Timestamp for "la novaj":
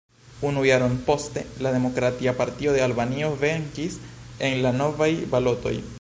4.65-5.13